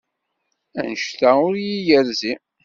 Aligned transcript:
Anect-a 0.79 1.29
ur 1.47 1.53
iyi-yerzi. 1.57 2.33